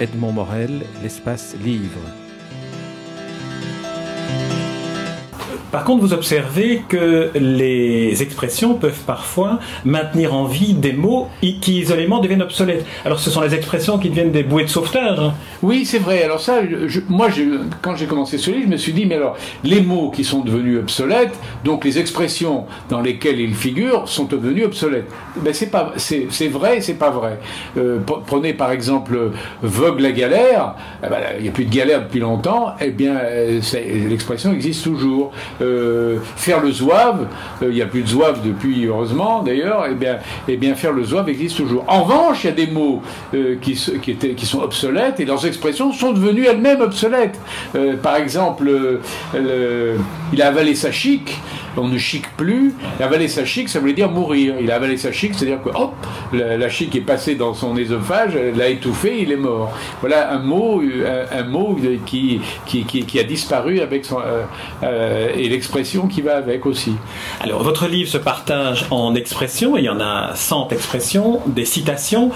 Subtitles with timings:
[0.00, 2.23] Edmond Morel, l'espace livre.
[5.74, 11.80] Par contre, vous observez que les expressions peuvent parfois maintenir en vie des mots qui
[11.80, 12.86] isolément deviennent obsolètes.
[13.04, 15.18] Alors, ce sont les expressions qui deviennent des bouées de sauvetage.
[15.18, 15.34] Hein.
[15.64, 16.22] Oui, c'est vrai.
[16.22, 16.60] Alors ça,
[17.08, 17.26] moi,
[17.82, 20.42] quand j'ai commencé ce livre, je me suis dit, mais alors, les mots qui sont
[20.42, 25.10] devenus obsolètes, donc les expressions dans lesquelles ils figurent, sont devenus obsolètes.
[25.38, 27.40] Ben, c'est pas, c'est, vrai, c'est pas vrai.
[27.78, 30.76] Euh, prenez par exemple vogue la galère.
[31.04, 32.74] Eh ben, il n'y a plus de galère depuis longtemps.
[32.80, 33.60] Eh bien, euh,
[34.08, 35.32] l'expression existe toujours.
[35.64, 37.26] Euh, faire le zouave,
[37.62, 40.56] euh, il n'y a plus de zouave depuis, heureusement d'ailleurs, et eh bien, et eh
[40.56, 41.84] bien faire le zouave existe toujours.
[41.88, 43.02] En revanche, il y a des mots
[43.34, 47.38] euh, qui, qui, étaient, qui sont obsolètes et leurs expressions sont devenues elles-mêmes obsolètes.
[48.02, 48.70] par exemple,
[50.32, 51.38] il a avalé sa chic
[51.76, 52.72] on ne chic plus.
[53.00, 54.54] Avaler sa chic, ça voulait dire mourir.
[54.60, 55.94] Il a avalé sa chic, c'est-à-dire que hop,
[56.32, 59.72] la, chic est passée dans son œsophage, l'a étouffé, il est mort.
[60.00, 60.82] Voilà un mot,
[61.32, 64.18] un, mot qui, qui, a disparu avec son,
[65.54, 66.94] l'expression qui va avec aussi.
[67.40, 72.30] Alors, votre livre se partage en expressions, il y en a 100 expressions, des citations.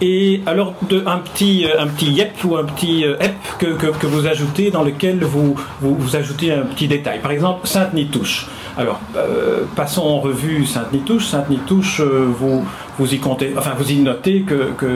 [0.00, 0.74] Et alors,
[1.06, 5.22] un, petit, un petit yep ou un petit ep que, que, vous ajoutez dans lequel
[5.22, 7.20] vous, vous, vous, ajoutez un petit détail.
[7.20, 8.48] Par exemple, Sainte-Nitouche.
[8.76, 11.26] Alors, euh, passons en revue Sainte-Nitouche.
[11.26, 12.66] Sainte-Nitouche, euh, vous,
[12.98, 14.86] vous y comptez, enfin vous y notez que, que,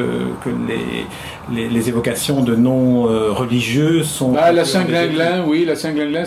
[0.69, 4.35] les, les, évocations de noms euh, religieux sont.
[4.39, 6.25] Ah, la Saint-Glinglin, oui, la Saint-Glinglin,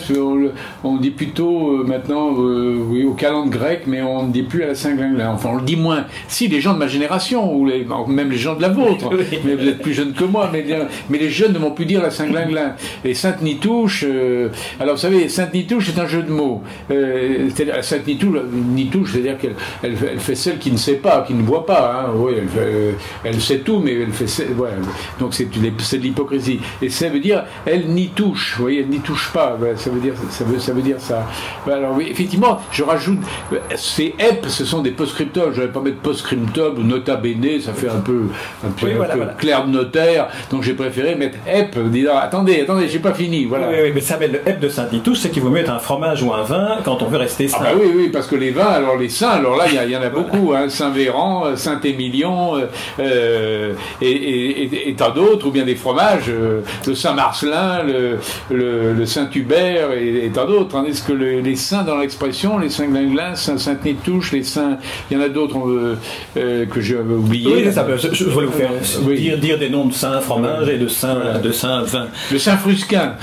[0.84, 4.64] on, dit plutôt euh, maintenant euh, oui, au calendrier grec, mais on ne dit plus
[4.64, 5.32] à la Saint-Glinglin.
[5.34, 6.06] Enfin, on le dit moins.
[6.28, 9.10] Si, les gens de ma génération, ou les, même les gens de la vôtre,
[9.46, 10.66] mais vous êtes plus jeunes que moi, mais,
[11.10, 12.76] mais les jeunes ne vont plus dire la Saint-Glinglin.
[13.04, 14.06] Et Sainte-Nitouche,
[14.80, 16.62] alors vous savez, Sainte-Nitouche, c'est un jeu de mots.
[17.82, 22.06] Sainte-Nitouche, Nitouche, c'est-à-dire qu'elle elle, fait celle qui ne sait pas, qui ne voit pas.
[22.06, 22.12] Hein.
[22.16, 22.34] Oui,
[23.24, 24.46] elle, sait tout, mais elle fait.
[25.20, 26.60] Donc c'est de l'hypocrisie.
[26.82, 28.56] Et ça veut dire elle n'y touche.
[28.58, 29.58] Vous voyez, elle n'y touche pas.
[29.76, 30.44] Ça veut dire ça.
[30.44, 31.28] Veut, ça veut dire ça.
[31.72, 33.20] Alors oui, effectivement, je rajoute.
[33.76, 35.54] Ces EP, ce sont des post-scriptum.
[35.54, 38.24] Je ne vais pas mettre post-scriptum ou nota bene, ça fait un peu,
[38.66, 38.88] un peu,
[39.38, 40.28] clair de notaire.
[40.50, 41.80] Donc j'ai préféré mettre EP.
[41.90, 43.46] Disant attendez, attendez, j'ai pas fini.
[43.46, 43.70] Voilà.
[43.70, 46.34] Oui, mais ça met le EP de Saint-Nitouche, c'est qu'il vous met un fromage ou
[46.34, 47.58] un vin quand on veut rester sain.
[47.62, 49.98] Ah bah oui, oui, parce que les vins, alors les saints, alors là, il y,
[49.98, 50.54] en a beaucoup.
[50.54, 52.66] Hein, Saint-Véran, Saint-Émilion euh,
[53.00, 57.84] euh, et, tant d'autres, ou bien des fromages, euh, le Saint-Marcelin,
[58.52, 60.76] le, Saint-Hubert et, tant d'autres.
[60.76, 60.86] Hein.
[60.88, 64.78] Est-ce que les saints dans l'expression, les saints glinglins, Saint-Nétouche, les saints,
[65.10, 65.98] il y en a d'autres
[66.36, 67.66] que j'ai oublié.
[67.66, 68.72] Oui, ça je, voulais vous faire
[69.16, 72.08] dire, dire, des noms de saints fromages et de saints de saint vin.
[72.32, 73.16] Le Saint-Frusquin.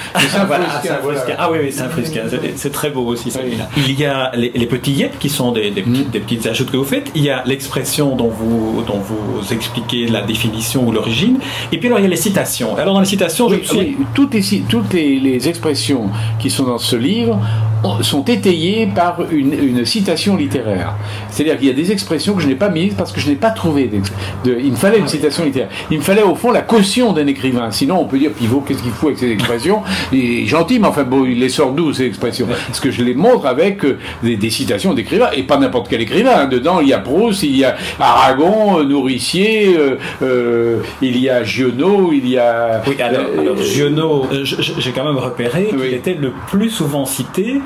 [1.39, 2.23] Ah oui, oui, Saint-Frusquin.
[2.57, 3.33] C'est très beau aussi,
[3.77, 6.05] Il y a les, petits yep qui sont des, des, mm.
[6.13, 7.11] des petites ajoutes que vous faites.
[7.15, 11.39] Il y a l'expression dont vous, dont vous expliquez la définition ou l'origine.
[11.73, 12.77] Et puis alors il y a les citations.
[12.77, 13.57] Alors dans les citations, je
[14.15, 17.41] toutes, les, toutes les, expressions qui sont dans ce livre
[18.03, 20.95] sont étayées par une, citation littéraire.
[21.31, 23.37] C'est-à-dire qu'il y a des expressions que je n'ai pas mises parce que je n'ai
[23.37, 23.89] pas trouvé.
[24.45, 25.71] De, il me fallait une citation littéraire.
[25.91, 27.71] Il me fallait au fond la caution d'un écrivain.
[27.71, 29.83] Sinon, on peut dire Pivot, qu'est-ce qu'il faut avec ces expressions?
[30.13, 32.47] Il est gentil, mais enfin bon, il les sort d'où ces expressions?
[32.67, 36.47] Parce que je les montre avec euh, des, citations d'écrivains et pas n'importe quel écrivain.
[36.47, 37.77] Dedans, il y a Proust, il y a
[38.09, 39.77] Aragon, euh, Nourricier,
[40.23, 42.83] euh, il y a Giono, il y a.
[42.87, 47.61] Oui, alors, Giono, j'ai quand même repéré qu'il était le plus souvent cité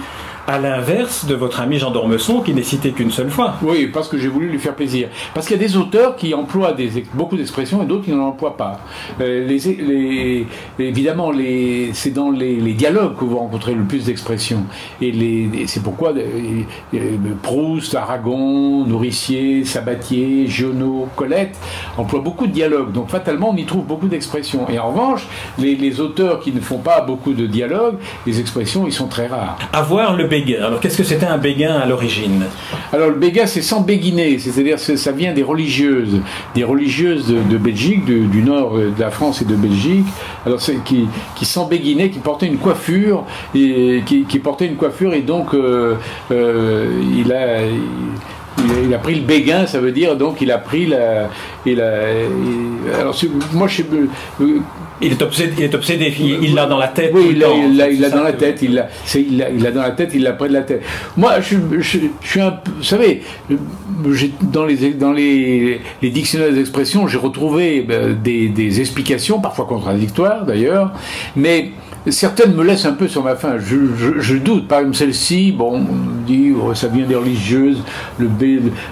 [0.46, 3.54] à l'inverse de votre ami Jean d'Ormesson qui n'est cité qu'une seule fois.
[3.62, 5.08] Oui, parce que j'ai voulu lui faire plaisir.
[5.34, 8.28] Parce qu'il y a des auteurs qui emploient des, beaucoup d'expressions et d'autres qui n'en
[8.28, 8.80] emploient pas.
[9.20, 10.46] Euh, les,
[10.78, 11.32] évidemment,
[11.92, 14.64] c'est dans les, dialogues que vous rencontrez le plus d'expressions.
[15.00, 15.12] Et,
[15.66, 16.62] c'est pourquoi euh,
[16.94, 16.98] euh,
[17.42, 21.56] Proust, Aragon, Nourricier, Sabatier, Giono, Colette
[21.96, 22.92] emploient beaucoup de dialogues.
[22.92, 24.68] Donc fatalement, on y trouve beaucoup d'expressions.
[24.68, 25.26] Et en revanche,
[25.58, 29.58] les, auteurs qui ne font pas beaucoup de dialogues, les expressions, ils sont très rares.
[29.72, 32.44] Avoir le alors, qu'est-ce que c'était un béguin à l'origine
[32.92, 36.20] Alors, le béguin, c'est sans béguiner, c'est-à-dire ça vient des religieuses,
[36.54, 40.06] des religieuses de, Belgique, du nord de la France et de Belgique,
[40.46, 41.06] alors qui,
[41.36, 43.24] qui sans qui portaient une coiffure,
[43.54, 44.26] et qui,
[44.66, 45.96] une coiffure, et donc euh,
[46.30, 47.58] euh, il a.
[49.02, 51.28] Pris le béguin, ça veut dire donc il a pris la.
[51.66, 53.16] Alors
[53.52, 53.82] moi je,
[55.02, 57.10] il est obsédé, il est obsédé, il l'a dans la tête.
[57.14, 57.38] Oui, il
[58.00, 60.54] l'a dans la tête, il l'a il a, dans la tête, il l'a près de
[60.54, 60.82] la tête.
[61.16, 63.22] Moi, je, je, suis un peu, vous savez,
[64.42, 70.44] dans les, dans les, les dictionnaires d'expression, j'ai retrouvé ben, des, des explications, parfois contradictoires
[70.44, 70.92] d'ailleurs,
[71.36, 71.72] mais
[72.10, 73.56] certaines me laissent un peu sur ma faim.
[73.58, 74.66] Je, doute.
[74.66, 75.86] Par exemple, celle-ci, bon,
[76.62, 77.82] oh, ça vient des religieuses,
[78.18, 78.28] le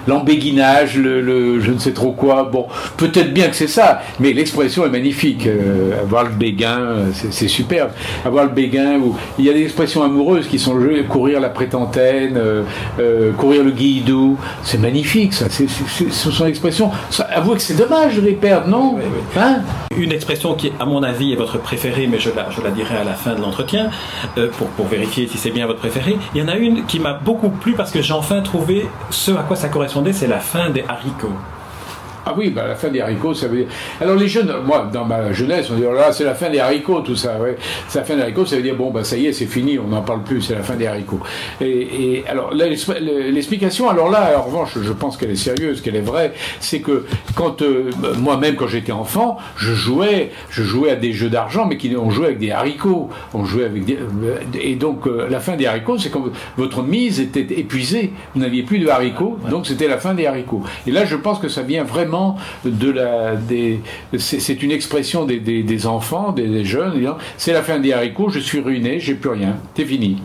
[0.07, 2.49] l'embéguinage, le, je ne sais trop quoi.
[2.51, 2.67] Bon,
[2.97, 5.47] peut-être bien que c'est ça, mais l'expression est magnifique.
[5.47, 7.91] Euh, avoir le béguin, c'est superbe.
[8.25, 8.99] Avoir le béguin,
[9.37, 10.75] il y a des expressions amoureuses qui sont
[11.09, 12.63] courir la prétentaine, euh,
[12.99, 15.45] euh, courir le guidou, c'est magnifique, ça.
[15.49, 16.91] ce sont des expressions.
[17.29, 18.97] avouez que c'est dommage de les perdre, non?
[19.37, 19.59] Hein?
[19.97, 22.97] Une expression qui, à mon avis, est votre préférée, mais je la, je la dirai
[22.97, 23.89] à la fin de l'entretien,
[24.57, 26.17] pour, pour vérifier si c'est bien votre préférée.
[26.33, 29.31] Il y en a une qui m'a beaucoup plu parce que j'ai enfin trouvé ce
[29.31, 31.37] à quoi ça correspondait, c'est la fin des haricots.
[32.25, 33.67] Ah oui, bah, la fin des haricots, ça veut dire.
[33.99, 36.59] Alors les jeunes, moi, dans ma jeunesse, on dit oh là, c'est la fin des
[36.59, 37.37] haricots, tout ça.
[37.39, 37.57] Ouais.
[37.87, 39.79] C'est la fin des haricots, ça veut dire bon, bah ça y est, c'est fini,
[39.79, 41.19] on n'en parle plus, c'est la fin des haricots.
[41.61, 46.33] Et, alors l'explication, alors là, en revanche, je pense qu'elle est sérieuse, qu'elle est vraie,
[46.59, 51.29] c'est que quand euh, moi-même, quand j'étais enfant, je jouais, je jouais à des jeux
[51.29, 55.07] d'argent, mais qui on jouait avec des haricots, on jouait avec des, euh, et donc
[55.07, 56.25] euh, la fin des haricots, c'est quand
[56.57, 60.61] votre mise était épuisée, vous n'aviez plus de haricots, donc c'était la fin des haricots.
[60.85, 62.10] Et là, je pense que ça vient vraiment
[62.65, 63.35] de la,
[64.17, 68.99] c'est une expression des enfants, des, jeunes, c'est la fin des haricots, je suis ruiné,
[68.99, 70.17] j'ai plus rien, c'est fini.